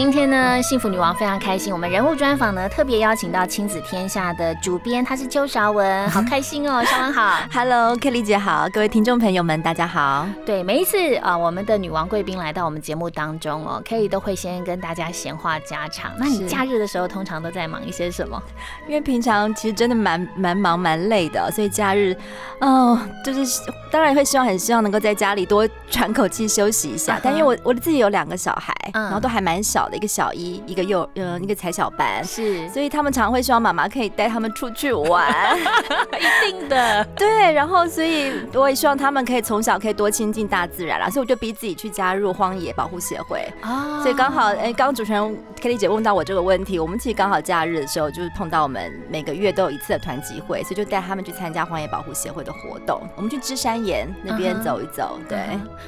[0.00, 1.70] 今天呢，幸福女王非常开心。
[1.70, 10.26] 我们人物专访呢，特别邀请到亲子天下的主编，她是邱韶文，好开心哦， 韶文好，Hello，Kelly 姐好，各位听众朋友们，大家好。
[10.46, 16.12] 对，每一次啊，我们的女王贵宾来到我们节目当中哦，Kelly 都会先跟大家闲话家常。
[16.16, 18.42] 那你假日的时候，通常都在忙一些什么？
[18.88, 22.16] 因为平常其实真的蛮蛮忙蛮累的，所以假日
[22.60, 23.60] 哦，就是
[23.92, 27.20] 当然会希望很希望能够在家里多喘口气休息一下。
[27.22, 30.00] 但因为我我自己有两个小孩，然后都还蛮小的。
[30.00, 35.58] 一个小一，一个幼，呃，一个才小班，是，所以他们常常会希望妈妈可以带他们出去玩，
[36.18, 43.46] 一定的，对，然后所以我也希望他们可以从小可以多亲近大自然啦，所以我就逼自己去加入荒野保护协会。
[43.60, 45.22] 啊，所以刚好，哎，刚刚主持人
[45.60, 55.38] Kelly 姐问到我这个问题，我们其实刚好假日的时候就是碰到我们每个月都有一次的团集会，所以就带他们去参加荒野保护协会的活动，我们去芝山岩那边走一走，对。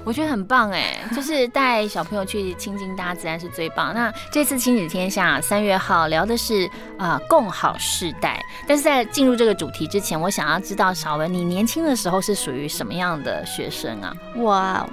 [0.04, 3.91] 我觉得很棒哎，就是带小朋友去亲近大自然是最棒。
[3.92, 14.14] 那这次亲子天下三月号聊的是啊共好世代，但是在进入这个主题之前，我想要知道少文，你年轻的时候是属于什么样的学生啊？
[14.36, 14.86] 哇，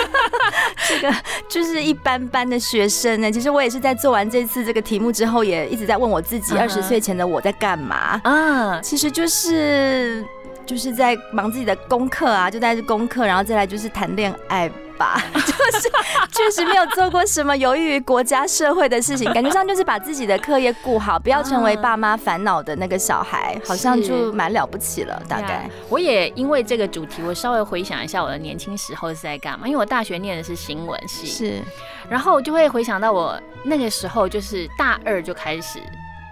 [0.88, 1.14] 这个
[1.48, 3.30] 就是一般般的学生呢。
[3.30, 8.80] 其实我也是在做完这次这个题目之后，也一直在问我自己，二十岁前的我在干嘛啊？
[8.80, 10.24] 其实就是
[10.66, 14.70] 就是在忙自己的功课啊，就在这功课，然后再来就是谈恋爱。
[14.98, 15.90] 吧， 就是
[16.32, 25.22] 确实没有做过什么有益于国家社会的事情，感觉上就是把自己的课业顾好，不要成为爸妈烦恼的那个小孩，好像就蛮了不起了。
[25.28, 31.62] 大概我也因为这个主题，我稍微回想一下我的年轻时候是在干嘛，因为我大学念的是新闻系，是，
[32.08, 35.78] 然后我就会回想到我那个时候就是大二就开始。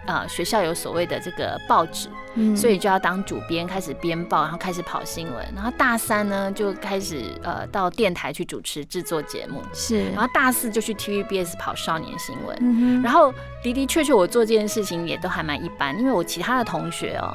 [0.06, 2.10] 啊，学校有所谓的这个报纸，
[2.56, 5.46] 所以就要当主编，开始编报，然后开始跑新闻。
[5.54, 10.10] 然后大三呢，就开始呃到电台去主持制作节目，是。
[10.10, 13.02] 然后大四就去 TVBS 跑少年新闻。
[13.02, 17.34] 然后的的确确，我做这件事情也都还蛮一般，因为我其他的同学哦。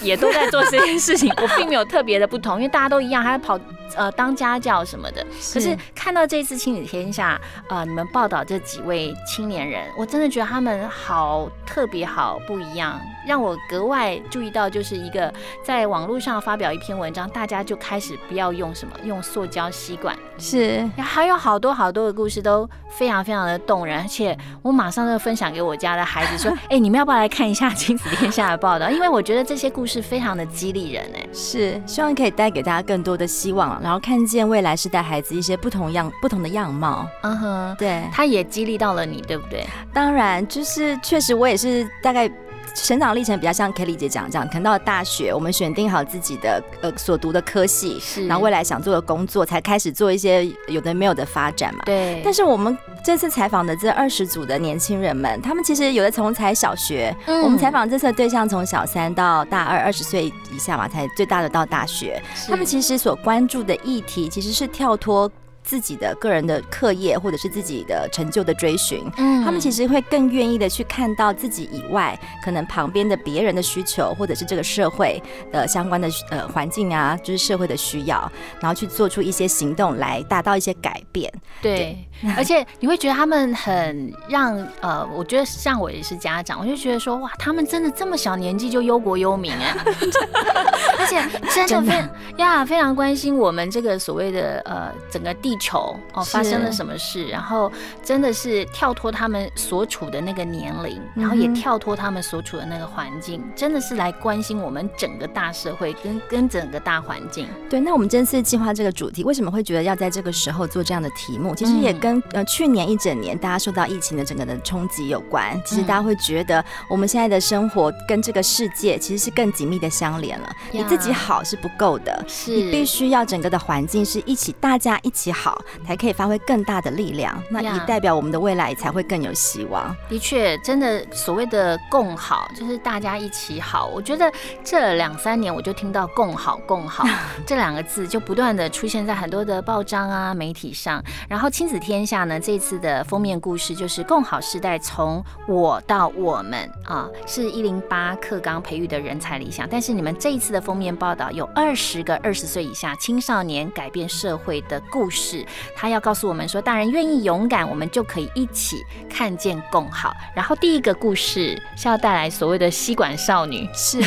[0.00, 3.58] 也都在做这件事情，我并没有特别的不同，因为大家都一样，还要跑
[3.94, 5.24] 呃当家教什么的。
[5.52, 13.00] 可是看到这次亲子天下呃你们报道这几位青年人，我真的觉得他们好特别，好不一样。
[13.26, 28.90] 让我格外注意到，就是一个在网络上发表一篇文章，大家就开始不要用什么用塑胶吸管，是，还有好多好多的故事都非常非常的动人，而且我马上就分享给我家的孩子说，哎，你们要不要来看一下亲子天下的报道？
[28.90, 39.66] 因为我觉得这些故事非常的激励人，哎，是，希望可以带给大家更多的希望，然后看见未来是带孩子一些不同样不同的样貌，嗯哼，对，他也激励到了你，对不对？
[39.92, 42.30] 当然，就是确实我也是大概。
[42.74, 51.82] 成长历程比较像 Kelly 姐讲这样，可能到了大学，我们选定好自己的呃所读的科系，是，然后未来想做的工作，才开始做一些有的没有的发展嘛。
[51.84, 52.20] 对。
[52.24, 65.30] 但是我们这次采访的这二十组的年轻人们，他们其实有的从才小学，我们采访这次的对象从小三到大二，二十岁以下嘛，才最大的到大学，他们其实所关注的议题其实是跳脱。
[65.64, 75.22] 自己的个人的课业，或者是自己的成就的追寻，嗯，他们其实会更愿意的去看到自己以外，可能旁边的别人的需求，或者是这个社会
[75.52, 78.30] 的相关的呃环境啊，就是社会的需要，
[78.60, 81.32] 然后去做出一些行动来达到一些改变。
[81.62, 81.96] 对，
[82.36, 89.76] 而且你会觉得他们很让呃，我觉得像我也是家长，我就觉得说哇，他们真的这么小年纪就忧国忧民啊，
[90.98, 91.22] 而且
[91.54, 92.04] 真的非
[92.38, 95.52] 呀非常关心我们这个所谓的呃整个地。
[95.62, 97.24] 地球哦，发生了什么事？
[97.28, 97.70] 然后
[98.02, 107.46] 真的是跳脱他们所处的那个年龄，然后也跳脱他们所处的那个环境，真的是来关心我们整个大社会跟跟整个大环境。
[107.70, 111.54] 对，那我们这次计划这个主题，为什么会觉得要在这个时候做这样的题目？
[111.54, 115.60] 其实也跟呃去年一整年大家受到疫情的整个的冲击有关。
[115.64, 120.56] 其实大家会觉得我们现在的生活跟这个世界其实是更紧密的相连了。
[120.72, 125.30] 你自己好是不够的，是你必须要整个的环境是一起，大家一起。
[125.32, 125.41] 好，
[125.86, 127.42] 才可以发挥更大的力量。
[127.50, 129.94] 那也代表我们的未来才会更有希望。
[130.08, 133.86] 的确，真的所谓的共好，就是大家一起好。
[133.86, 134.30] 我觉得
[134.62, 137.06] 这两三年我就听到“共好共好”
[137.46, 141.02] 这两个字，就不断的出现在很多的报章啊、媒体上。
[141.28, 149.66] 然后亲子天下呢，这次的封面故事就是“共好时代”，从我到我们啊，是一零八课纲培育的人才理想。
[149.70, 155.31] 但是你们这一次的封面报道有二十个二十岁以下青少年改变社会的故事，
[155.74, 158.76] 他要告诉我们说，大人愿意勇敢，我们就可以一起
[159.08, 160.14] 看见更好。
[160.34, 164.00] 然后第一个故事是要带来所谓的吸管少女，是。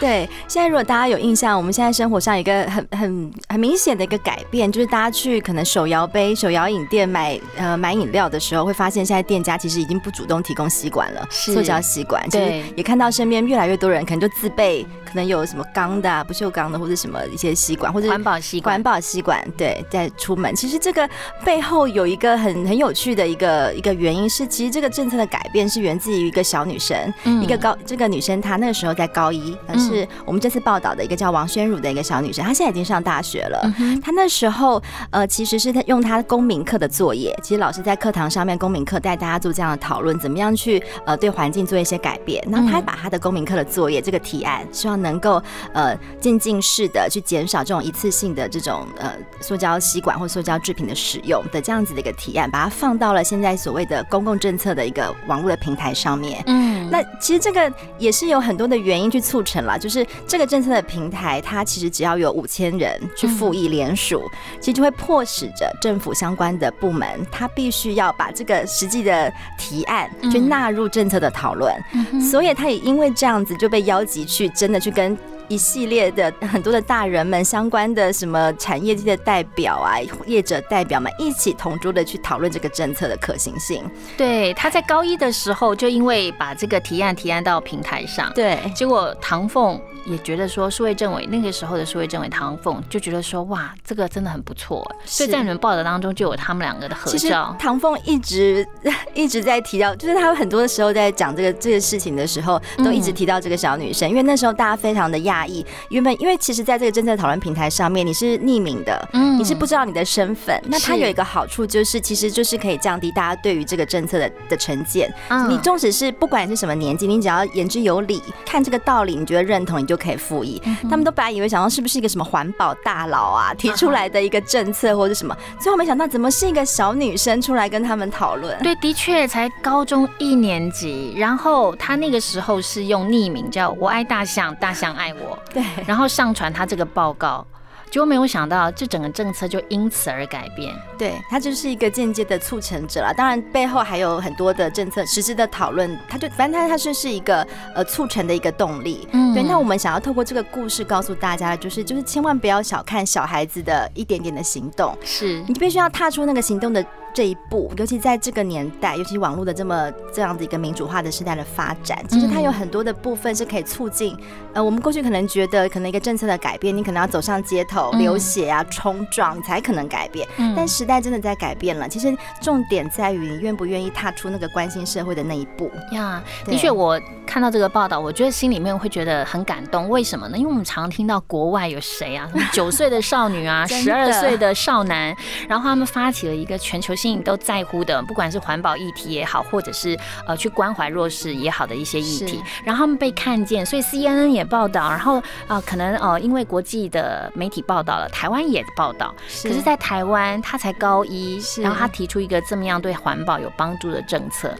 [0.00, 12.28] 对，现在如果大家有印象，我们现在生活上一个很很很明显的一个改变，就是大家去可能手摇杯、手摇饮店买呃买饮料的时候，会发现现在店家其实已经不主动提供吸管了，塑胶吸管。
[12.30, 18.74] 对，也看到身边越来越多人可能就自备，可能有什么钢的、不锈钢的或者什么一些吸管，或者环保吸管。
[18.74, 20.54] 环保吸管，对，在出门。
[20.54, 21.08] 其实这个
[21.44, 26.96] 背后有一个很很有趣的一个一个原因是，其实这个政策的改变是源自于一个小女生，
[27.42, 29.81] 一个高这个女生她那个时候在高一，是。
[29.82, 33.60] 是我们这次报道的一个叫王宣茹的一个小女生，她现在已经上大学了。
[34.02, 42.42] 她那时候呃，其实是她用她公民课的作业，其实老师在课堂上面公民课带大家做这样的讨论，怎么样去呃对环境做一些改变。
[42.48, 45.42] 那她把她的公民课的作业这个提案，希望能够
[45.72, 56.42] 呃渐进式的去减少这种一次性的这种呃塑胶吸管或塑胶制品的使用的这样子的一个提案，把它放到了现在所谓的公共政策的一个网络的平台上面。
[56.46, 59.78] 嗯，那其实这个也是有很多的原因去促成了。
[59.78, 64.22] 就是这个政策的平台，它其实只要有五千人去复议联署，
[64.60, 71.74] 其实就会迫使着政府相关的部门，它必须要把这个实际的提案去纳入政策的讨论。
[72.20, 75.16] 所以，他也因为这样子就被邀集去，真的去跟
[75.52, 83.84] 一系列的很多的大人们相关的什么产业界的代表啊、业者代表们一起同桌的去讨论这个政策的可行性。
[84.16, 89.78] 对，他在高一的时候就因为把这个提案提案到平台上，对，结果唐凤。
[90.06, 94.84] 也觉得说，数位政委那个时候的数位政委唐凤就觉得说，哇，这个真的很不错。
[95.04, 97.54] 所以在你们报道当中就有他们两个的合照。
[97.58, 98.66] 唐凤一直
[99.14, 110.60] 一直在提到，就是他很多的时候在讲这个这个事情的时候，都一直提到这个小女生，因为那时候大家非常的讶异，原本因为其实在这个政策讨论平台上面，你是匿名的，嗯，你是不知道你的身份。
[110.66, 115.12] 那它有一个好处就是，其实就是可以降低大家对于这个政策的的成见。
[115.48, 119.91] 你纵使是不管是什么年纪，你只要言之有理，看这个道理，你觉得认同，你就。
[119.92, 120.58] 就可以复议，
[120.88, 128.58] 他们都本来以为想到是不是一个什么环保大佬啊提出来的一个政策或者什么，最后没想到怎么是一个小女生出来跟他们讨论。
[128.60, 137.46] 对，的确才高中一年级，然后他那个时候是用匿名叫我爱大象，大象爱我，对，然后上传他这个报告。
[137.92, 140.74] 结果没有想到，这整个政策就因此而改变。
[140.96, 143.12] 对，它就是一个间接的促成者了。
[143.12, 145.94] 当然，背后还有很多的政策实质的讨论。
[146.08, 149.06] 它就反正它它就是一个呃促成的一个动力。
[149.12, 149.42] 嗯，对。
[149.42, 154.96] 那我们想要透过这个故事告诉大家的就是，就是千万不要小看小孩子的一点点的行动。
[155.04, 156.82] 是你必须要踏出那个行动的。
[157.14, 164.16] 这一步，尤其在这个年代，尤其网络的这么这样的一个民主化的时代的发展，其实它有很多的部分是可以促进。
[164.54, 170.26] 呃，我们过去可能觉得，可能一个政策的改变，你可能要走上街头流血啊、冲撞，你才可能改变。
[170.56, 171.88] 但时代真的在改变了。
[171.88, 175.70] 其实重点在于你愿不愿意踏出那个关心社会的那一步。
[175.92, 179.88] 呀，的确，我看到这个报道，我觉得心里面会觉得很感动。
[179.88, 180.38] 为什么呢？
[180.38, 185.14] 因为我们常听到国外有谁啊，九岁的少女啊， 十二岁的少男，
[185.48, 186.94] 然后他们发起了一个全球。
[187.02, 204.54] 心都在乎的，不管是环保议题也好，或者是呃去关怀弱势也好的一些议题，然后他们被看见，所以 CNN 也报道，然后啊可能呃因为国际的媒体报道了，台湾也报道，可是，在台湾他才高一，然后他提出一个这么样对环保有帮助的政策，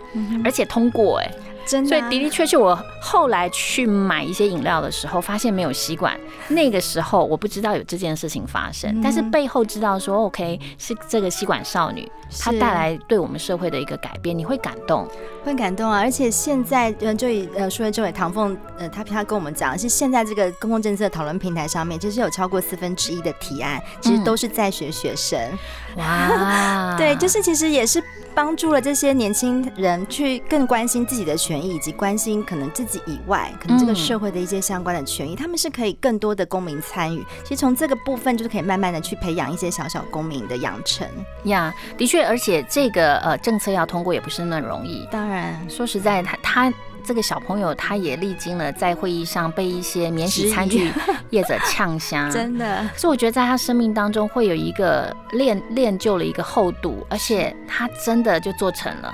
[0.45, 1.31] 而且通过哎。
[1.67, 6.19] 真所以的的确确，我后来去买一些饮料的时候，发现没有吸管。
[6.49, 15.09] 那个时候我不知道有这件事情发生，但是背后知道说，OK，是这个吸管少女她带来对我们社会的一个改变，你会感动，
[15.45, 16.01] 会感动啊！
[16.01, 25.39] 而且现在，呃，就以呃，说政委唐凤，呃，他他跟我们讲，是现在这个公共政策讨论平台上面，其实有超过四分之一的提案，其实都是在学学生。
[25.97, 28.03] 哇， 对，就是其实也是。
[28.35, 37.23] 帮助了这些年轻人去更关心自己的权益，以及关心可能自己以外，可能这个社会的一些相关的权益，他们是可以更多的公民参与。
[37.43, 41.07] 其实从这个部分，就是可以慢慢的去培养一些小小公民的养成。
[41.45, 45.07] 呀，的确，而且这个呃政策要通过也不是那么容易。
[45.11, 46.73] 当然，说实在，他他。
[47.05, 50.89] 这个小朋友他也历经了在会议上被一些免洗餐具
[51.31, 52.89] 业者呛瞎， 真的。
[52.97, 59.13] 所以我觉得在他生命当中会有一个练练就了一个厚度，而且他真的就做成了。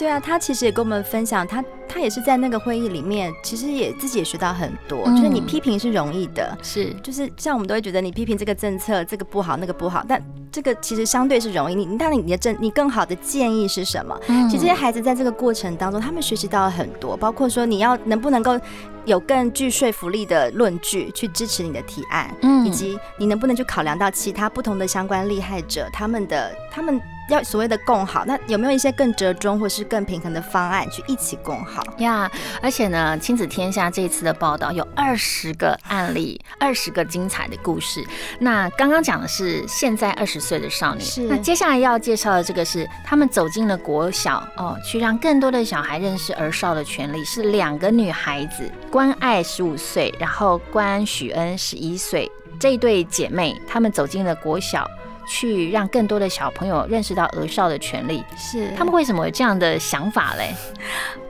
[0.00, 5.04] 对啊，他其实也跟我们分享，他他也是在那个会议里面，其实也自己也学到很多。
[5.10, 10.18] 就是你批评是容易的，是就是像我们都会觉得你批评这个政策这个不好那个不好，但
[10.50, 11.74] 这个其实相对是容易。
[11.74, 14.18] 你但你的政你更好的建议是什么？
[14.48, 18.58] 其实这些孩子在这个过程当中，他们学习到了很多，包括说你要能不能够
[19.04, 26.98] 有更具说服力的论据去支持你的提案，嗯，以及你能不能去考量到其他不同的相关利害者他们的他们。
[27.30, 32.30] 要所谓的共好，那有没有一些更折中或是更平衡的方案去一起共好呀？
[32.60, 38.04] 而且呢，亲子天下这一次的报道有二十个案例，二十个精彩的故事。
[38.38, 47.24] 那刚刚讲的是现在二十岁的少女，是那接下来要介绍的这个是他们走进了国小哦，去让更多的小孩认识儿少的权利。
[47.24, 54.84] 是两个女孩子，关爱十五岁，然后关许恩十一岁，这一对姐妹，她们走进了国小。
[55.30, 60.52] 去让更多的小朋友认识到儿少的权利，是他们为什么有这样的想法嘞？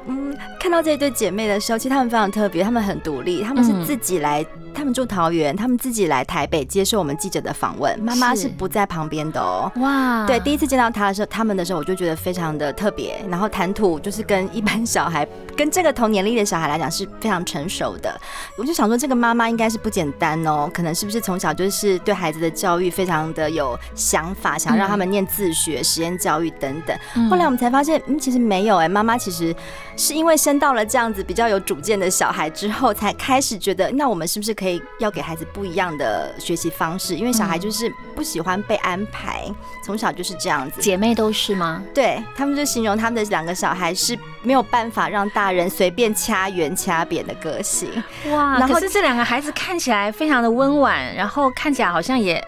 [0.06, 4.44] 嗯，看到这一对姐妹的时候，其实她们非常特别，她们很独立，她们是自己来。
[4.72, 7.98] 他们住桃园，她们自己来台北接受我们记者的访问。
[7.98, 9.70] 妈妈是不在旁边的哦。
[9.76, 13.20] 哇，对，第一次见到她的时候，她们的时候，我就觉得非常的特别。
[13.28, 15.26] 然后谈吐就是跟一般小孩，
[15.56, 18.18] 跟这个同年龄的小孩来讲是非常成熟的。
[18.56, 20.70] 我就想说，这个妈妈应该是不简单哦。
[20.72, 26.96] 可能是不是从小就是对孩子的教育非常的有想法，想让他们念自学、实验教育等等。
[27.28, 29.54] 后来我们才发现，嗯，其实没有哎，妈妈其实
[30.00, 37.14] 是因为生到了这样子比较有主见的小孩之后，才开始觉得，那我们是不是可以要给孩子不一样的学习方式？
[37.14, 39.44] 因为小孩就是不喜欢被安排，
[39.84, 40.80] 从小就是这样子。
[40.80, 41.82] 姐妹都是吗？
[41.92, 47.90] 对他们就形容他们的两个小孩是没有办法让大人随便掐圆掐扁的个性。
[48.30, 48.58] 哇！
[48.58, 52.42] 然后是这两个孩子看起来非常的温婉，然后看起来好像也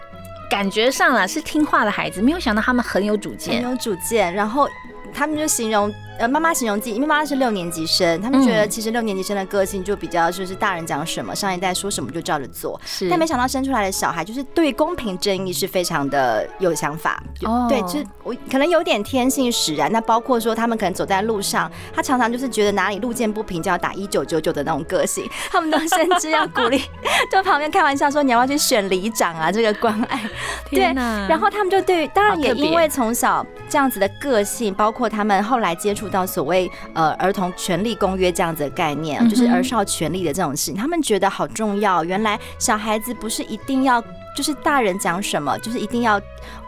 [0.49, 4.33] 感觉上了是听话的孩子，没有想到他们很有主见，很有主见。
[4.33, 4.67] 然后
[5.13, 5.93] 他们就形容。
[6.19, 12.79] 呃，妈妈形容自己，因为妈妈是六年级生，他们觉得其实六年级生的个性就比较就是大人讲什么，上一代说什么就照着做。
[12.85, 17.21] 是，但没想到生出来的小孩就是对公平正义是非常的有想法。
[17.43, 19.91] 哦，对，就是我可能有点天性使然。
[19.91, 25.27] 那包括说他们可能走在路上，他常常就是觉得哪里路见不平就要打一九九九的那种个性。
[25.51, 26.83] 他们都甚至要鼓励，
[27.31, 29.51] 就旁边开玩笑说你要不要去选里长啊？
[29.51, 30.21] 这个关爱。
[30.69, 36.03] 对，然后他们就对，当然也因为从小这样子的个性，包括他们后来接触。
[36.13, 42.03] 到所谓呃儿童权利公约这样子的概念，就是儿少权利的这种事情，他们觉得好重要。
[42.03, 43.99] 原来小孩子不是一定要
[44.35, 46.19] 就是大人讲什么，就是一定要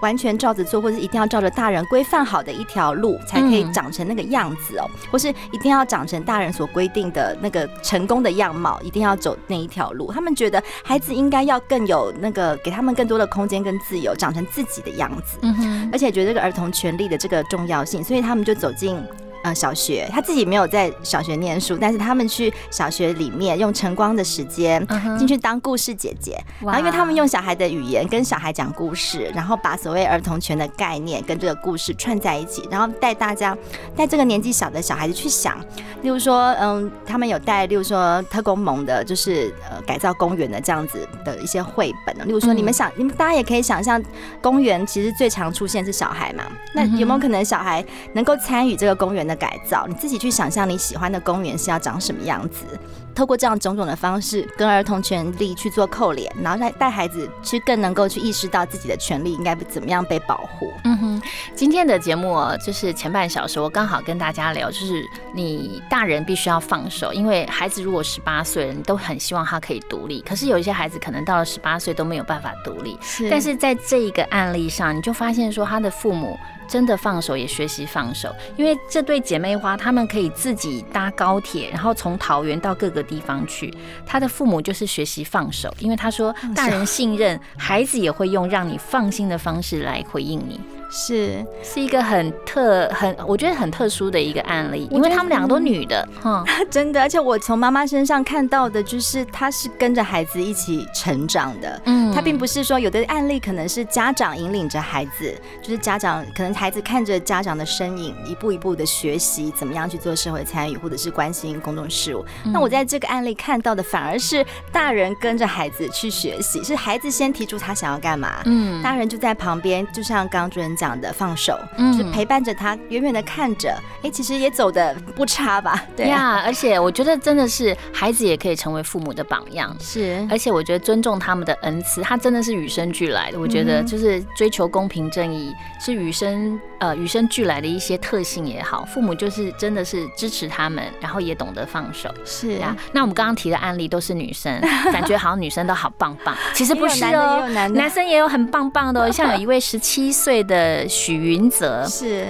[0.02, 10.12] 完全照着做，或者一定要照着大人规范好的一条路才可以长成那个样子哦，或是一定要长成大人所规定的那个成功的样貌，一定要走那一条路。
[10.12, 15.38] 他们觉得孩子应该要更有那个给他们更多的空间跟自由，长成自己的样子。
[15.42, 19.02] 嗯哼，而且觉得这个儿童权利的这个重要性，所以他们就走进。
[19.46, 24.84] 呃，小学他自己没有在小学念书，但是他们去小学里面用晨光的时间
[25.20, 33.56] 进去当故事姐姐，然后因为他们用小孩的语言跟小孩讲故事，然后把所谓儿童权的概念跟这个故事串在一起，然后带大家
[33.96, 35.60] 带这个年纪小的小孩子去想，
[36.02, 44.02] 例如说，嗯，他们有带，例如说特工盟的，就是呃改造公园的这样子的一些绘本，例如说你们想，你们大家也可以想象，
[44.42, 49.35] 公园其实最常出现是小孩嘛，那有没有可能小孩能够参与这个公园的？
[49.36, 52.66] 改造，你自己去想象你喜欢的公园是要长什么样子。
[53.14, 60.70] 透过这样种种的方式，跟儿童权利去做扣连，然后带带孩子去更能够去意识到自己的权利应该怎么样被保护。
[60.84, 61.22] 嗯哼，
[61.56, 65.02] 今天的节目就是前半小时，我刚好跟大家聊，就是
[65.34, 72.98] 你大人必须要放手，因为孩子如果十八岁了，你都很希望他可以独立，可是有一些孩子可能到了十八岁都没有办法独立。
[73.02, 76.38] 是，但是在这一个案例上，你就发现说他的父母。
[76.68, 83.74] 真的放手也学习放手，因为这对姐妹花，她们可以自己搭高铁，然后从桃园到各个地方去。
[84.06, 90.60] 她的父母就是学习放手，因为他说，大人信任孩子，也会用让你放心的方式来回应你。
[90.98, 97.02] 是是一个很特很，我觉得很特殊的一个案例，因为他们两个都女的，哈， 真的。
[97.02, 112.24] 而且我从妈妈身上看到的，就是她是跟着孩子一起成长的，嗯，她并不是说有的案例可能是家长引领着孩子，就是家长可能孩子看着家长的身影，一步一步的学习怎么样去做社会参与，或者是关心公众事务。
[112.54, 120.66] 那我在这个案例看到的，反而是大人跟着孩子去学习，是孩子先提出他想要干嘛，嗯，大人就在旁边，就像刚主任。
[120.66, 125.84] 您讲的放手，就是陪伴着他，远远的看着，哎，其实也走的不差吧？
[125.98, 133.40] 对呀，而且我觉得真的是孩子也可以成为父母的榜样，是，而且我觉得尊重他们的恩赐，他真的是与生俱来的。
[133.40, 142.14] 我觉得就是追求公平正义是与生呃与生俱来的一些特性也好，父母就是真的是支持他们，然后也懂得放手。
[142.24, 144.60] 是啊，那我们刚刚提的案例都是女生，
[144.94, 152.28] 感觉好像女生都好棒棒， 其实不是哦，男生也有很棒棒的哦，像有一位十七岁的许云泽，是，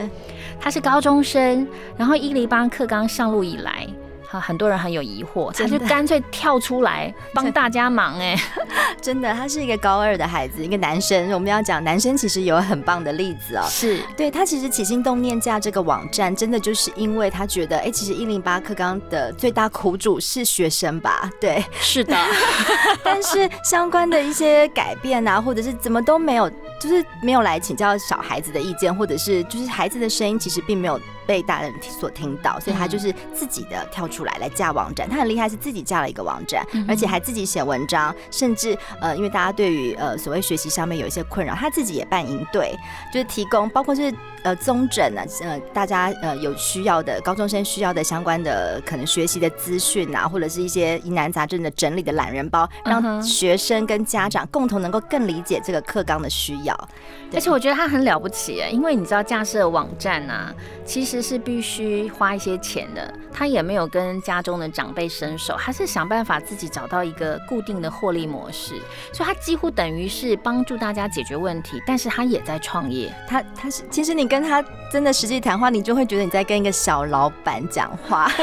[0.59, 3.87] 他是高中生，然后伊犁班课刚上路以来。
[4.37, 8.37] 很多人很有疑惑，他就干脆跳出来帮大家忙哎，
[9.01, 11.31] 真的，他是一个高二的孩子，一个男生。
[11.31, 21.31] 我们要讲男生其实有很棒的例子哦，是对他其实起心动念架这个网站，真的就是因为他觉得，哎，其实一零八课纲的最大苦主是学生吧？
[21.39, 22.13] 对，是的，
[23.01, 26.51] 但是相关的一些改变啊，或者是怎么都没有，
[26.87, 30.99] 就是没有来请教小孩子的意见，或者是就是孩子的声音，其实并没有。
[31.27, 35.10] 被大人所听到，所以他就是自己的跳出来来架网站。
[35.10, 42.75] 他很厉害，是自己架了一个网站，而且还自己写文章，甚至呃，因为大家对于呃所谓学习上面有一些困扰，他自己也办营队，
[43.13, 44.13] 就是提供包括是
[44.44, 56.75] 呃综诊呢，呃大家呃有需要的高中生需要的相关的可能学习的资讯啊，或者是一些疑难杂症的整理的懒人包，让学生跟家长共同能够更理解这个课纲的需要。
[57.34, 60.53] 而且我觉得他很了不起，因为你知道架设网站啊，
[60.86, 63.13] 其实是必须花一些钱的。
[63.34, 68.75] 他也没有跟家中的长辈伸手，他是想办法自己找到一个固定的获利模式，
[69.12, 73.13] 所以他几乎等于是帮助大家解决问题，但是他也在创业。
[73.27, 78.31] 他他是其实你跟他真的实际谈话，你就会觉得你在跟一个小老板讲话。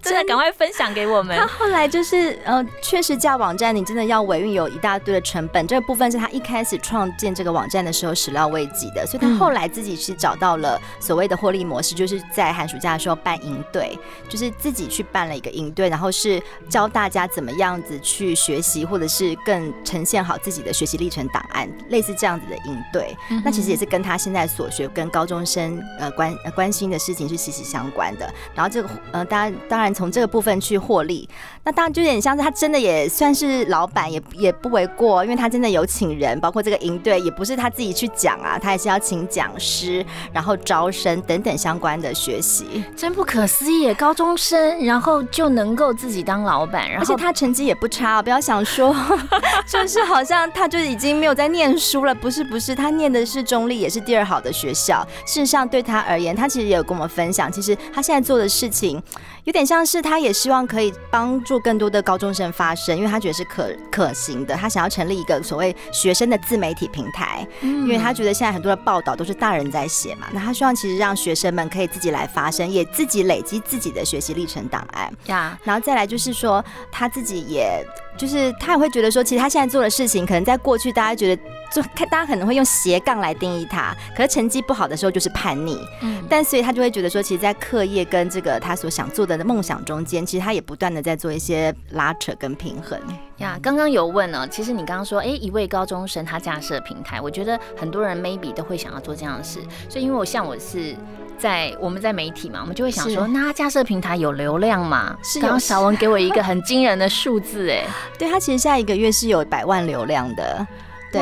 [0.00, 1.38] 真的赶快分享给我们。
[1.38, 23.16] 他后来就是呃，确实架网站，你真的要维运有一大堆的成本，这个部分是他一开始创建这个网站的时候始料未及的，所以他后来自己是找到了所谓的获利模式，就是在寒暑假的时候办营队，就是自己去办了一个营队，然后是教大家怎么样子去学习，或者是更呈现好自己的学习历程档案，类似这样子的营队。
[23.44, 28.32] 那其实也是跟他现在所学跟高中生呃关关心的事情是息息相关的。
[28.54, 29.92] 然后这个呃，大家当然。
[29.92, 31.28] 从这个部分去获利，
[31.64, 48.94] 那当然就有点像是他真的也算是老板，也也不为过，因为他真的有请人，包括这个营队也不是他自己去讲啊，他也是要请讲师，然后招生等等相关的学习，真不可思议，高中生然后就能够自己当老板，而且他成绩也不差，不要想说
[49.66, 55.04] 就是好像他就已经没有在念书了，不是不是，他念的是中立，也是第二好的学校。
[55.26, 59.02] 事实上对他而言，他其实也有跟我们分享，其实他现在做的事情
[59.44, 59.62] 有点。
[59.62, 64.54] 像是他也希望可以帮助更多的高中生发声，因为他觉得是可可行的。
[64.54, 75.12] 他想要成立一个所谓学生的自媒体平台，因为他觉得现在很多的报道都是大人在写嘛，那他希望其实让学生们可以自己来发声，也自己累积自己的学习历程档案。
[75.26, 77.84] 呀，然后再来就是说他自己也。
[78.16, 93.00] 就是他也会觉得说，其实他现在做的事情，可能在过去大家觉得，就看大家可能会用斜杠来定义他，可是成绩不好的时候就是叛逆，嗯，但所以他就会觉得说，其实，在课业跟这个他所想做的梦想中间，其实他也不断的在做一些拉扯跟平衡。
[93.42, 100.96] 呀，刚刚有问呢，其实你刚刚说，哎，一位高中生他架设平台，我觉得很多人 maybe 都会想要做这样的事，所以因为我像我是。
[101.38, 105.16] 在我们在媒体嘛，我们就会想说，那架设平台有流量吗？
[105.24, 107.84] 是刚刚小文给我一个很惊人的数字，哎，
[108.16, 110.64] 对他其实下一个月是有百万流量的，
[111.10, 111.20] 对，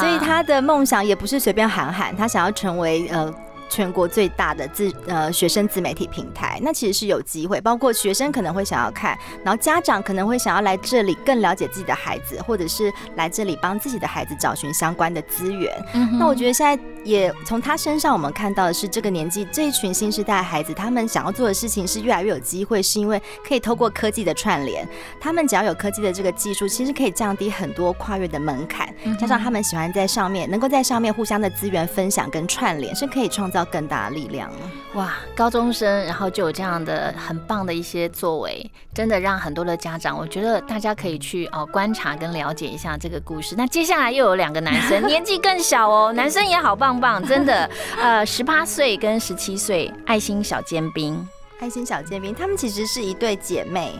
[0.00, 3.32] 所以他的梦想也不是随便喊喊，他想要成为呃。
[3.72, 15.74] 全国最大的自呃学生自媒体平台，那其实是有机会，包括学生可能会想要看，然后家长可能会想要来这里更了解自己的孩子，或者是来这里帮自己的孩子找寻相关的资源。
[16.18, 24.86] 那我觉得现在也从他身上我们看到的是，这个年纪这一群新时代孩子，他们想要做的事情是越来越有机会，是因为可以透过科技的串联，
[25.18, 28.88] 他们只要有科技的这个技术，其实可以降低很多跨越的门槛，
[29.18, 33.62] 加上他们喜欢在上面，能够在上面互相的资源分享跟串联，是可以创造。
[33.72, 34.50] 更大的力量
[34.94, 35.14] 哇！
[35.34, 43.54] 高中生，然后就有这样的很棒的一些作为，真的让很多的家长，我觉得大家可以去哦观察跟了解一下这个故事。
[43.56, 47.68] 那接下来又有两个男生， 年纪更小哦，男生也好棒棒，真的。
[47.98, 51.26] 呃，十八岁跟十七岁，爱心小尖兵，
[51.60, 53.92] 爱心小尖兵，他们其实是一对姐妹，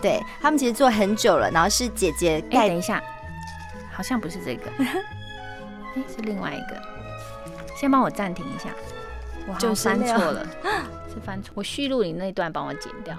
[0.00, 2.68] 对他们其实做很久了，然后是姐姐盖。
[2.68, 3.02] 等一下，
[3.92, 6.80] 好像不是这个， 哎，是另外一个，
[7.76, 8.70] 先帮我暂停一下。
[9.58, 10.46] 就翻错了，
[11.08, 11.52] 是翻错。
[11.54, 13.16] 我续录你那段帮我剪掉。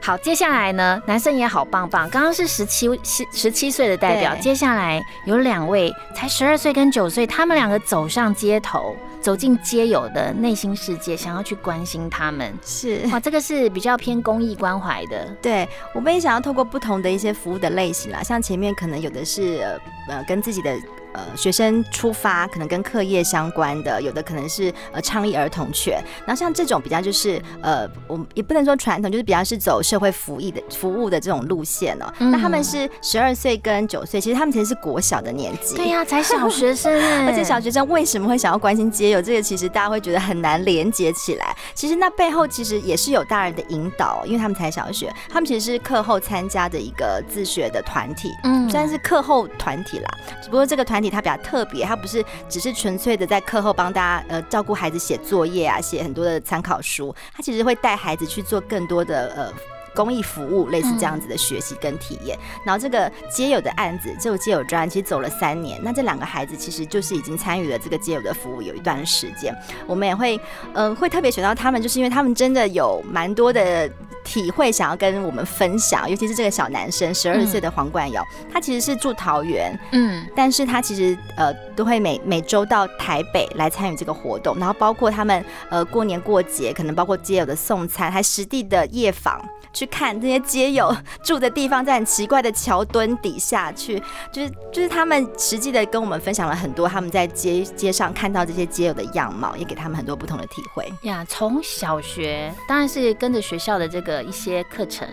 [0.00, 2.08] 好，接下来呢，男生也好棒棒。
[2.08, 12.54] 刚刚是十七十十七岁的代表，接下来有两位才十二岁跟九岁，他们两个走上街头，走进街友的内心世界，想要去关心他们。
[12.64, 15.26] 是哇，这个是比较偏公益关怀的。
[15.42, 19.66] 对，我们也想要透过不同的一些服务的类型啦，像前面可能有的是
[20.08, 20.78] 呃跟自己的。
[21.14, 32.12] 呃，学生出发可能跟课业相关的，有的可能是呃倡议儿童权，然后像这种比较就是呃，我们也不能说传统，就是比较是走社会服役的服务的这种路线哦。
[32.18, 35.76] 那他们是十二岁跟九岁，其实他们其实是国小的年纪。
[35.76, 36.92] 对呀，才小学生，
[37.26, 39.22] 而且小学生为什么会想要关心街友？
[39.22, 41.56] 这个其实大家会觉得很难连接起来。
[41.74, 50.10] 其实那背后其实也是有大人的引导，因为他们才小学，他们其实是课后参加的一个自学的团体，嗯，虽然是课后团体啦，
[50.42, 50.97] 只不过这个团。
[50.98, 59.52] 团体它比较特别，它不是只是纯粹的在课后帮大家呃照顾孩子写作业啊，写很多的参考书，它其实会带孩子去做更多的呃
[59.94, 62.36] 公益服务，类似这样子的学习跟体验。
[62.66, 69.54] 然后这个街友的案子，这个街友专其实走了三年，那这两个孩子其实就是已经参与了这个街友的服务有一段时间。
[69.86, 70.40] 我们也会
[70.74, 73.88] 嗯会特别选到他们，就是因为他们真的有蛮多的。
[74.28, 89.42] 体会想要跟我们分享，尤其是这个小男生，十二岁的黄冠尧，他其实是住桃园，嗯，但是他其实呃都会每每周到台北来参与这个活动，然后包括他们呃过年过节，可能包括街友的送餐，还实地的夜访。
[89.70, 101.24] 去看这些街友 住的地方，在很奇怪的桥墩底下去，就是就是他们实际的跟我们分享了很多他们在街街上看到这些街友的样貌，也给他们很多不同的体会呀。
[101.28, 105.06] 从小学当然是跟着学校的这个一些课程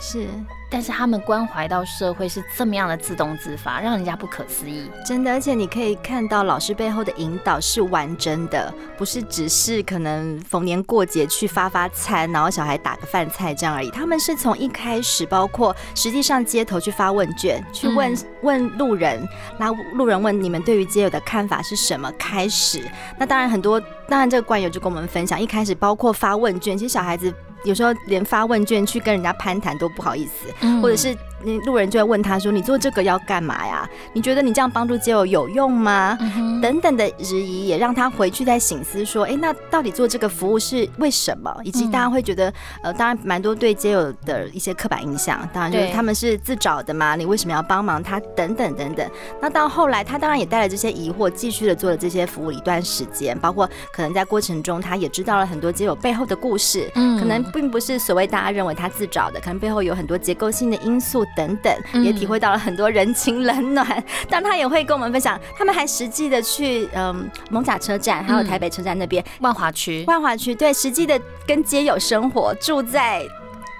[0.00, 0.28] 是。
[0.70, 4.82] 但是他们关怀到社会是这么样的自动自发，让人家不可思议。
[5.02, 13.90] 真的，而且你可以看到老师背后的引导是完整的，不是只是可能逢年过节去发发餐，然后小孩打个饭菜这样而已。
[13.90, 19.26] 他们是从一开始，包括实际上街头去发问卷，去问问路人，
[19.58, 22.84] 那路人问你们对于街友的看法是什么开始。
[23.18, 27.32] 那当然很多，当然这个官友就跟我们分享，一开始包括发问卷，其实小孩子。
[27.64, 31.16] 有时候连发问卷去跟人家攀谈都不好意思，或者是。
[31.44, 33.88] 那路人就会问他说：“你做这个要干嘛呀？
[34.12, 36.16] 你觉得你这样帮助街友有用吗？”
[36.60, 41.54] 等等的质疑，也让他回去再醒思说：“哎，那到底做这个服务是为什么？
[41.62, 48.18] 以及大家会觉得，呃，当然蛮多对街友的一些刻板印象，当然就是他们是自找的嘛，你为什么要帮忙他？
[48.34, 49.08] 等等等等。
[49.40, 64.04] 那到后来，他当然也带了这些疑惑，继续的做了这些服务一段时间，包括可能在过程中，他也知道了很多街友背后的故事，可能并不是所谓大家认为他自找的，可能背后有很多结构性的因素。”等等，也体会到了很多人情冷暖。
[64.28, 73.26] 但他也会跟我们分享，他们还实际的去嗯，蒙甲车站，还有台北车站那边万华区，万华区对，实际的跟街友生活，住在。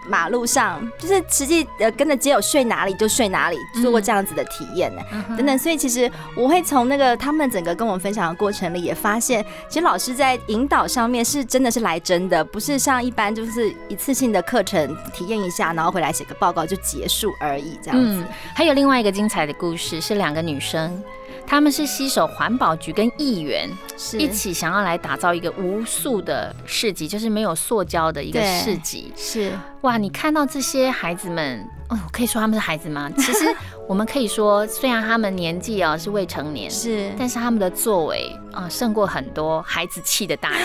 [0.08, 5.02] 马路上就是实际呃跟着街友睡哪里就睡哪里，做过这样子的体验呢，
[5.36, 5.58] 等等。
[5.58, 18.24] 所以其实我会从那个他们整个跟我们分享的过程里，也发现其实老师在引导上面是真的是来真的，不是像一般就是一次性的课程体验一下，然后回来写个报告就结束而已这样子。
[18.54, 21.02] 还有另外一个精彩的故事是两个女生。
[21.48, 23.68] 他们是携手环保局跟议员
[24.18, 29.10] 一起想要来打造一个无塑的市集，就是没有塑胶的一个市集。
[29.16, 33.10] 是哇，你看到这些孩子们，哦，可以说他们是孩子吗？
[33.16, 33.46] 其实。
[33.88, 40.60] 我们可以说，虽然他们年纪啊是未成年，是，但是他们的作为啊胜过很多孩子气的大人，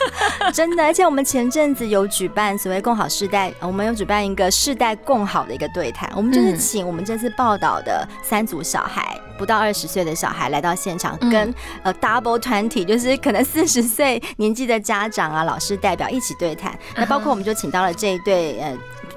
[0.54, 0.82] 真的。
[0.82, 16.74] 而且我们前阵子有举办所谓共好世代，我们有举办一个世代共好的一个对谈，我们就是请我们这次报道的三组小孩，不到二十岁的小孩来到现场，跟呃 double 团体，就是可能四十岁年纪的家长啊、老师代表一起对谈。
[16.96, 18.74] 那包括我们就请到了这一对呃。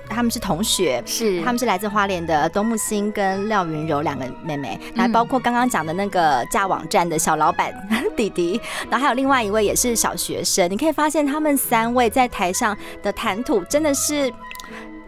[0.10, 7.74] 他们是同学，是他们是来自花莲的东木星跟廖云柔两个妹妹，还包括刚刚讲的那个架网站的小老板
[8.16, 10.70] 弟弟，然后还有另外一位也是小学生。
[10.72, 14.32] 你可以发现他们三位在台上的谈吐真的是。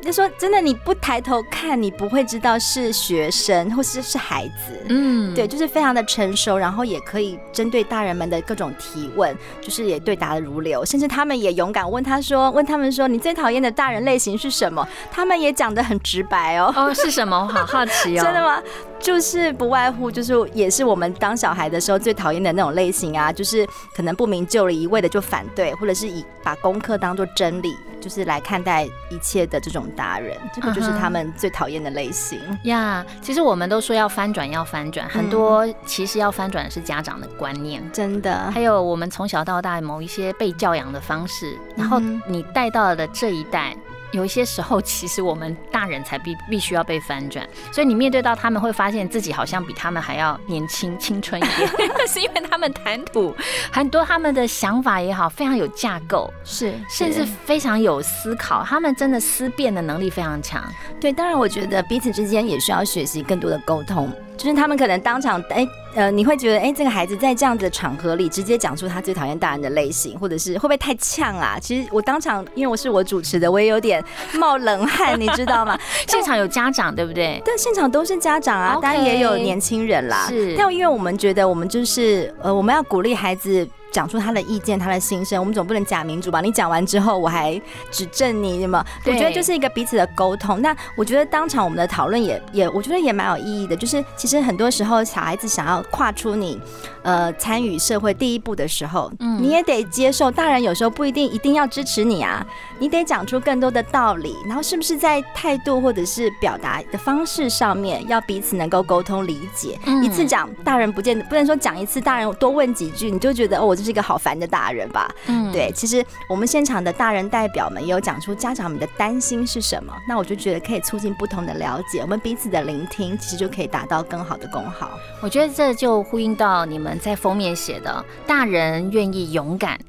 [0.07, 4.85] 就说真的，你不抬头看，你不会知道是学生或是是孩子。
[4.87, 14.87] 嗯，对，就是非常的成熟，然后也可以针对大人们的各种提问，就是也对答如流，甚至他们也勇敢问他说，问他们说，你最讨厌的大人类型是什么？
[15.11, 16.73] 他们也讲的很直白哦。
[16.73, 17.37] 哦，是什么？
[17.37, 18.23] 我好好奇哦。
[18.23, 18.63] 真的吗？
[18.97, 29.85] 就是不外乎就是也是我们当小孩的时候最讨厌的那种类型啊，就是可能不明就里，一味的就反对，或者是以把功课当做真理，就是来看待一切的这种。
[29.97, 33.05] 达人，这个就是他们最讨厌的类型呀。
[33.21, 38.49] 其实我们都说要翻转，要翻转，很多其实要翻转的是家长的观念，真的。
[38.51, 43.75] 还有我们从小到大某一些被教养的方式，然后你带到的这一代。
[44.17, 47.47] 有一些时候，其实我们大人才必必须要被翻转。
[47.71, 51.69] 所以你面对到他们，会发现自己好像比他们还要年轻、青春一点，
[52.09, 53.33] 是因为他们谈吐
[53.71, 60.63] 很多，他们的想法也好，非常有架构，是甚至非常有思考，他们真的思辨的能力非常强。
[60.99, 64.11] 对，当然我觉得彼此之间也需要学习更多的沟通。
[64.37, 71.57] 就是他们可能当场，哎，呃，你会觉得，哎，这个孩子在这样子的场合里直接讲出他最讨厌大人的类型，或者是会不会太呛啊？
[71.59, 74.03] 其实我当场，因为我是我主持的，我也有点
[74.35, 75.77] 冒冷汗， 你知道吗？
[76.07, 77.41] 现场有家长，对不对？
[77.43, 80.27] 但，现场都是家长啊，当然也有年轻人啦。
[80.29, 83.67] 是，但因为我们觉得，我们就是，呃，我们要鼓励孩子。
[83.91, 86.41] 讲出他的意见，他的心声，我们总不能假民主吧？
[86.41, 87.59] 你讲完之后，我还
[87.91, 88.83] 指正你，什么？
[89.05, 90.61] 我觉得就是一个彼此的沟通。
[90.61, 93.75] 那我觉得当场我们的讨论也也，我觉得也蛮有意义的。
[93.75, 96.59] 就是其实很多时候，小孩子想要跨出你。
[97.03, 102.45] 呃，参与社会第一步的时候，嗯，你也得接受，大人有时候不一定一定要支持你啊，
[102.79, 109.79] 你得讲出更多的道理，然后是不是在态度或者是表达的方式上面，要彼此能够沟通理解。
[110.03, 115.09] 一次讲，大人不见得不能说讲一次，大人多问几句，你就觉得哦，我就是一个好烦的大人吧？
[115.27, 124.99] 嗯，对，其实我们现场的大人代表们也有讲出家长们的担心是什么，那我就觉得可以促进不同的了解，我们彼此的聆听，其实就可以达到更好的功好。
[125.21, 126.97] 我觉得这就呼应到你们。
[126.97, 129.79] 在封面写的，大人愿意勇敢，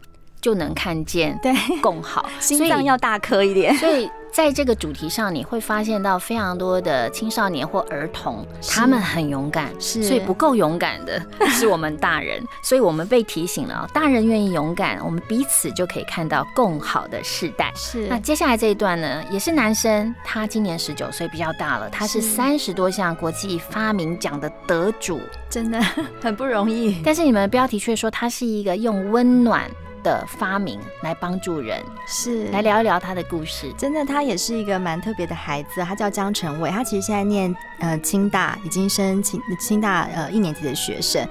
[0.40, 3.74] 就能看见对更好， 心脏要大颗一点。
[3.76, 12.42] 所以在这个主题上，你会发现到非常多的青少年或儿童，他们很勇敢，是，所以不够勇敢的 是我们大人。
[12.62, 17.72] 所以我们被提醒了，大人愿意勇敢，我们彼此就可以看到更好的世代。
[17.74, 18.06] 是。
[18.06, 25.20] 那接下来这一段呢，也是男生，他今年十九岁，比较大了，他是三十多项国际发明奖的得主。
[25.48, 25.80] 真的
[26.20, 29.64] 很不容易，但是你们的标题却说他是一个用温暖
[30.08, 33.70] 的发明来帮助人，是来聊一聊他的故事。
[33.76, 41.22] 真的，他也是一个蛮特别的孩子，他叫江成伟，他其实现在念呃清大，已经升清清大呃一年级的学生。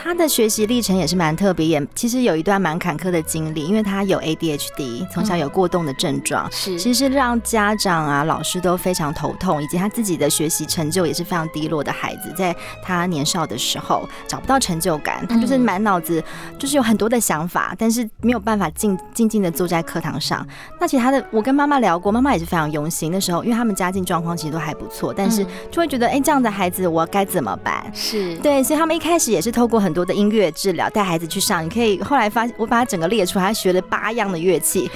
[0.00, 16.22] 他的学习历程也是蛮特别，也其实有一段蛮坎坷的经历，因为他有 ADHD，从小有过动的症状，是其实让家长啊、老师都非常头痛，以及他自己的学习成就也是非常低落的孩子，在他年少的时候找不到成就感，他就是满脑子
[16.56, 20.46] 就是有很多的想法，但是没有办法静静静的坐在课堂上。
[20.80, 23.10] 那其实他的，我跟妈妈聊过，妈妈也是非常用心。
[23.10, 27.84] 那时候，因为他们家境状况其实都还不错，但是就会觉得，哎，这样的孩子我该怎么办？
[27.92, 29.87] 是对，所以他们一开始也是透过很。
[29.88, 34.90] 很多的音乐治疗带孩子去上，你可以后来发，我把它整个列出来，他学了八样的乐器。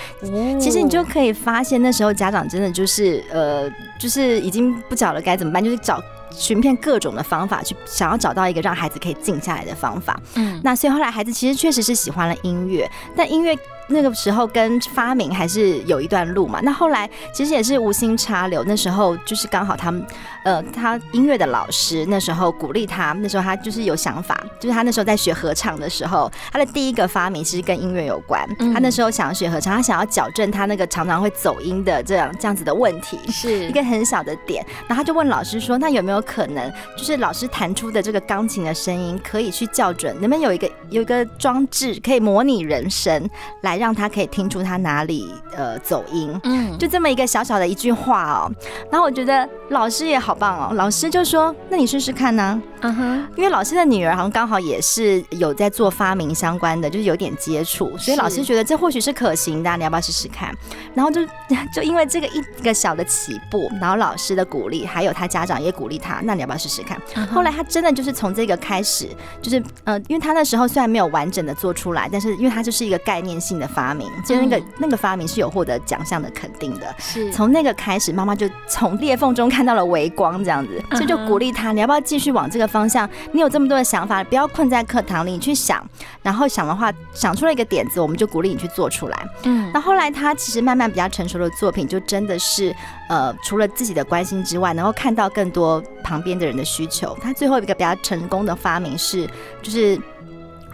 [0.61, 5.99] 其实你就可以发现，那时候家长真的就是呃，就是已经不晓得该怎么办，就是找
[6.31, 10.21] 寻遍各种的方法去想要找到一个让孩子可以静下来的方法。
[10.35, 13.57] 嗯，那所以后来孩子其实确实是喜欢了音乐，但音乐。
[13.89, 16.61] 那个时候跟发明还是有一段路嘛。
[16.63, 20.05] 那后来其实也是无心插柳，那时候就是刚好他们，
[20.45, 28.49] 呃，他音乐的老师那时候鼓励他，那时候他就是有想法，就是他那时候在学合唱的时候，他的第一个发明其实跟音乐有关。
[28.73, 34.65] 他那时候想要学合唱，他想要矫正他那个常常会走音的这样这样子的问题，是一个很小的点。
[34.89, 40.15] 然后他就问老师说：“那有没有可能，就是老师弹出的这个钢琴的声音可以去校准？
[40.21, 43.29] 能不能有一个有一个装置可以模拟人声
[43.63, 48.51] 来？”让他可以听出他哪里呃走音，嗯，就这么一个小小的一句话哦。
[48.91, 60.53] 然后我觉得老师也好棒哦，老师就说：“那你试试看呢。”嗯哼，因为老师的女儿好像刚好也是有在做发明相关的，就是有点接触，所以老师觉得这或许是可行的，你要不要试试看？
[60.95, 61.25] 然后就
[61.73, 67.01] 就因为这个一个小的起步，然后老师的鼓励，还有他家长也鼓励他，那你要不要试试看？
[67.29, 69.07] 后来他真的就是从这个开始，
[69.41, 76.93] 就是呃，因为他那时候虽然没有完整的做出来，但是因为他就是一个概念性的发明，就那个那个发明是有获得奖项的肯定的。
[76.99, 82.73] 是从那个开始，妈妈就从裂缝中看到了微光，这样子，所以就鼓励他，你要不要继续往这个。
[82.73, 85.87] 方向，你有这么多的想法，不要困在课堂里，你去想，
[86.23, 89.29] 然后想的话，想出了一个点子，我们就鼓励你去做出来。
[89.43, 92.75] 嗯，那后来他其实慢慢比较成熟的作品，就真的是
[93.11, 97.15] 呃，除了自己的关心之外，能够看到更多旁边的人的需求。
[97.21, 99.29] 他最后一个比较成功的发明是，
[99.61, 100.01] 就是。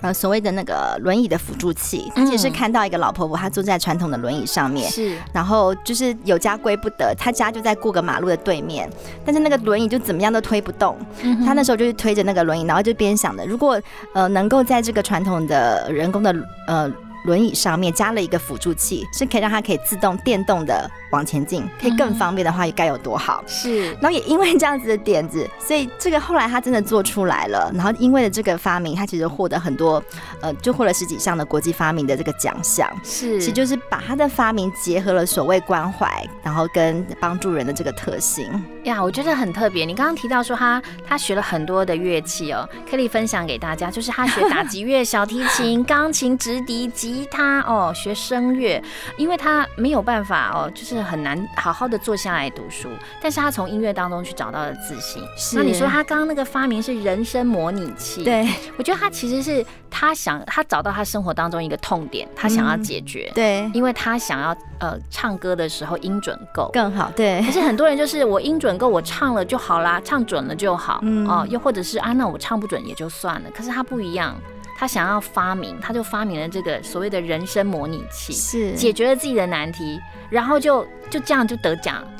[0.01, 8.89] 呃，所谓的那个轮椅的辅助器，他其实是看到一个老婆婆，她坐在传统的轮椅上面，是，然后就是有家归不得，她家就在过个马路的对面，
[9.25, 10.97] 但是那个轮椅就怎么样都推不动，
[11.45, 13.81] 她那时候就是推着那个轮椅，然后就边想的，如果
[14.15, 16.35] 呃能够在这个传统的人工的
[16.67, 16.91] 呃。
[17.25, 23.43] 轮椅上面加了一个辅助器，是可以让它可以自动电动的往前进，可以更方便的话，该有多好？
[23.47, 23.93] 是。
[23.95, 27.71] 然后也因为这样子的点子，所以这个后来他真的做出来了。
[27.75, 30.03] 然后因为了这个发明，他其实获得很多，
[30.41, 32.89] 呃，就获了十几项的国际发明的这个奖项。
[33.03, 38.49] 是，其实就是把他的发明结合了所谓关怀，然后跟帮助人的这个特性。
[38.85, 39.85] 呀，我觉得很特别。
[39.85, 48.83] 你刚刚提到说他他学了很多的乐器哦，可以分享给大家，就是他学打击乐、小提琴、 钢琴、直笛、吉他哦，学声乐，
[49.17, 52.89] 因为他没有办法哦，就是很难好好的坐下来读书，
[53.21, 55.23] 但是他从音乐当中去找到了自信。
[55.55, 67.43] 那你说他刚刚那个发明是人声模拟器，对我觉得他其实是他想他找到他生活当中一个痛点，他想要解决，对，因为他想要呃唱歌的时候音准够更好，对。
[67.45, 73.51] 可是很多人就是我音准够，我唱了就好啦，唱准了就好，嗯哦，又或者是啊，那我唱不准也就算了。
[73.55, 74.35] 可是他不一样。
[74.79, 82.01] 他想要发明，他就发明了这个所谓的人生模拟器，是解决了自己的难题，然后就就这样就得奖。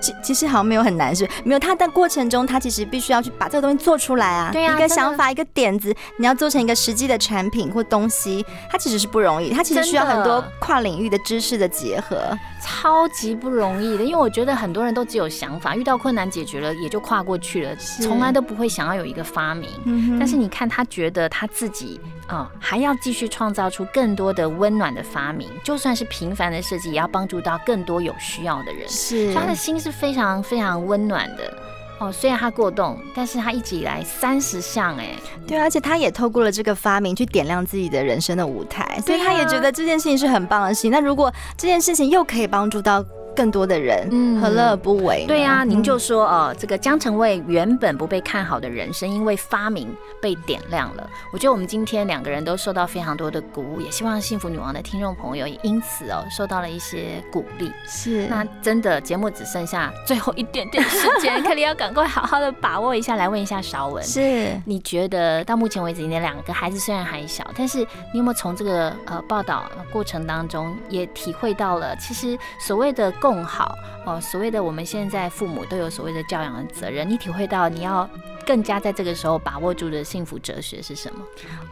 [0.00, 4.50] 其其实好像没有很难，是没有他的过程中，他其实必须要去把这个东西做出来啊。
[4.52, 14.04] 对啊，一个想法，一个点子，你要做成一个实际的产品或东西，它其实是不容易，它其实需要很多跨领域的知识的结合，超级不容易的。
[14.04, 19.70] 因为我觉得很多人都只有想法，遇到困难解决了也就跨过去了，从来都不会想要有一个发明。
[20.18, 21.73] 但是你看，他觉得他自己
[22.26, 28.88] 啊，还要继续创造出更多的温暖的发明，就算是平凡的设计，也要帮助到更多有需要的人。
[28.88, 31.52] 是，他的心是非常非常温暖的
[31.98, 32.12] 哦。
[32.12, 35.10] 虽然他过动，但是他一直以来三十项哎，
[35.46, 40.90] 对，而且他也透过了这个发明去点亮自己的人生的舞台，所以他也觉得这件事情是很棒的事情。
[40.90, 43.04] 那如果这件事情又可以帮助到。
[43.34, 45.24] 更多的人，嗯，何乐而不为？
[45.26, 51.10] 对呀，您就说哦，这个江成卫原本不被看好的人生，因为发明被点亮了。
[51.32, 57.72] 我觉得我们今天两个人都受到非常多的鼓舞，也希望幸福女王的听众朋友也因此哦受到了一些鼓励。
[57.86, 63.16] 是，那真的节目只剩下最后一点点时间，肯定要赶快好好的把握一下。
[63.16, 67.78] 来问一下韶文，是你觉得到目前为止，你的两个孩子虽然还小，但是
[68.12, 73.12] 你有没有从这个呃报道过程当中也体会到了，其实所谓的。
[73.24, 73.78] 更好。
[74.04, 78.06] 哦，所谓的我们现在父母都有所谓的教养的责任，你体会到你要
[78.46, 81.20] 更加在这个时候把握住的幸福哲学是什么？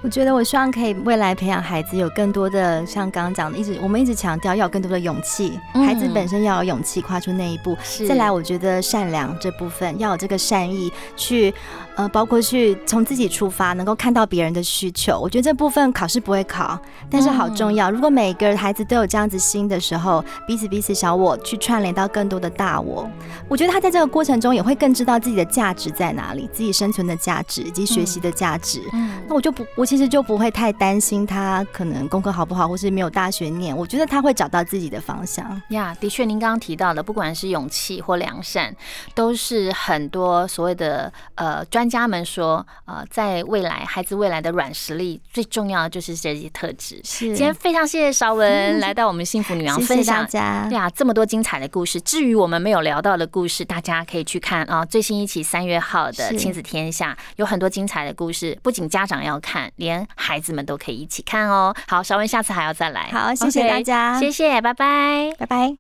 [0.03, 7.77] 我觉得我希望可以未来培养孩子有更多的像刚刚讲的，一直我们一直强调要有更多的勇气，孩子本身要有勇气跨出那一步。
[8.09, 11.55] 再来，我觉得善良这部分要有这个善意去。
[11.95, 16.81] 呃，包括去从自己出发，能够看到别人的需求，我觉得这部分考试不会考，
[17.11, 17.91] 但是好重要。
[17.91, 23.07] 如果每个孩子都有这样子心的时候，彼此彼此小我去串联到更多的大我，
[23.47, 28.83] 我觉得他在这个过程中也会更知道自己的价值在哪里，自己生存的价值以及学习的价值。
[28.93, 33.77] 嗯，那我就不，我其实就不会太担心他可能功课好不好，或是没有大学念。
[33.77, 35.61] 我觉得他会找到自己的方向。
[35.69, 38.75] 呀，的确，您刚刚提到的，不管是勇气或良善，
[39.15, 41.93] 都是很多所谓的呃专。
[41.93, 46.99] 家们说，呃，在未来，孩子未来的软实力最重要的就是这些特质。
[47.05, 52.01] 是，今天非常谢谢邵文来到我们幸福女王分享家，对啊，这么多精彩的故事。
[52.01, 61.75] 至于我们没有聊到的故事，大家可以去看啊，最新一期三月号的《亲子天下》有很多精彩的故事，不仅家长要看，连孩子们都可以一起看哦。
[61.89, 63.09] 好，稍微下次还要再来。
[63.13, 65.77] 好，谢谢大家，谢谢，拜拜，拜拜。